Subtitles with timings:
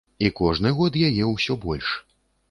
[0.27, 1.91] І кожны год яе ўсё больш.